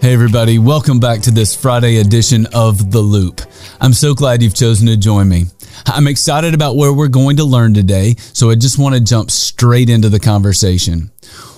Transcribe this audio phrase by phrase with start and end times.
[0.00, 3.42] Hey, everybody, welcome back to this Friday edition of The Loop.
[3.82, 5.44] I'm so glad you've chosen to join me.
[5.84, 9.30] I'm excited about where we're going to learn today, so I just want to jump
[9.30, 11.10] straight into the conversation.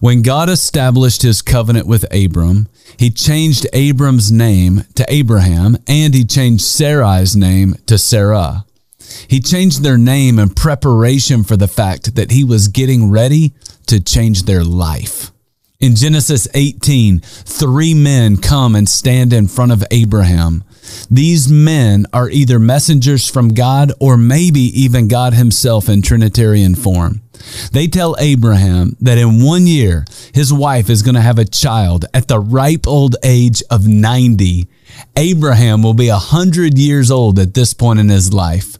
[0.00, 2.66] When God established his covenant with Abram,
[2.98, 8.64] he changed Abram's name to Abraham and he changed Sarai's name to Sarah.
[9.28, 13.52] He changed their name in preparation for the fact that he was getting ready
[13.86, 15.30] to change their life.
[15.84, 20.64] In Genesis 18, three men come and stand in front of Abraham.
[21.10, 27.20] These men are either messengers from God or maybe even God himself in Trinitarian form.
[27.72, 32.06] They tell Abraham that in one year, his wife is going to have a child
[32.14, 34.66] at the ripe old age of 90.
[35.18, 38.78] Abraham will be 100 years old at this point in his life.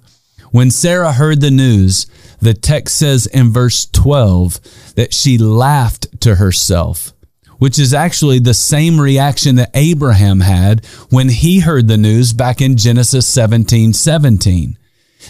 [0.54, 2.06] When Sarah heard the news,
[2.40, 7.12] the text says in verse 12 that she laughed to herself,
[7.58, 12.60] which is actually the same reaction that Abraham had when he heard the news back
[12.60, 14.78] in Genesis 17 17.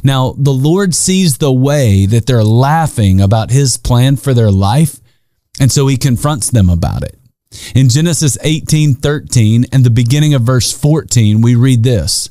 [0.02, 5.00] Now, the Lord sees the way that they're laughing about his plan for their life,
[5.58, 7.18] and so he confronts them about it.
[7.74, 12.28] In Genesis 18 13 and the beginning of verse 14, we read this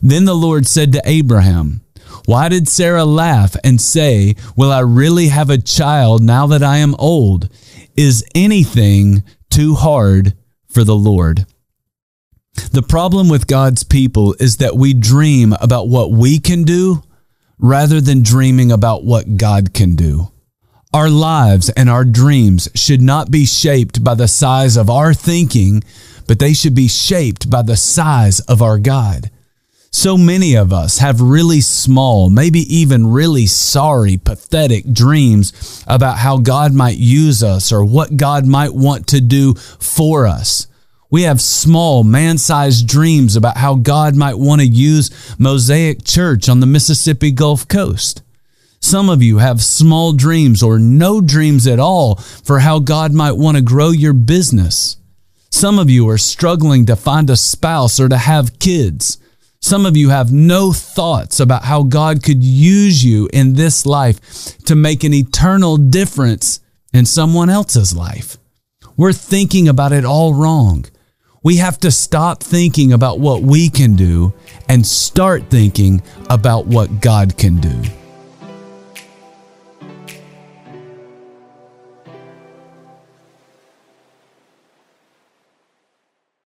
[0.00, 1.80] Then the Lord said to Abraham,
[2.28, 6.76] why did Sarah laugh and say, Will I really have a child now that I
[6.76, 7.48] am old?
[7.96, 10.34] Is anything too hard
[10.68, 11.46] for the Lord?
[12.70, 17.02] The problem with God's people is that we dream about what we can do
[17.58, 20.30] rather than dreaming about what God can do.
[20.92, 25.82] Our lives and our dreams should not be shaped by the size of our thinking,
[26.26, 29.30] but they should be shaped by the size of our God.
[29.90, 36.38] So many of us have really small, maybe even really sorry, pathetic dreams about how
[36.38, 40.66] God might use us or what God might want to do for us.
[41.10, 46.50] We have small, man sized dreams about how God might want to use Mosaic Church
[46.50, 48.22] on the Mississippi Gulf Coast.
[48.80, 53.32] Some of you have small dreams or no dreams at all for how God might
[53.32, 54.98] want to grow your business.
[55.50, 59.18] Some of you are struggling to find a spouse or to have kids.
[59.60, 64.56] Some of you have no thoughts about how God could use you in this life
[64.64, 66.60] to make an eternal difference
[66.92, 68.38] in someone else's life.
[68.96, 70.86] We're thinking about it all wrong.
[71.42, 74.32] We have to stop thinking about what we can do
[74.68, 77.97] and start thinking about what God can do.